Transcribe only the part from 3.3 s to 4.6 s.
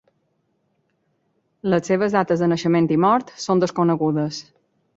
són desconegudes.